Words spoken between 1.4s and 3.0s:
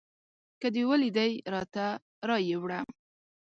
راته رایې وړه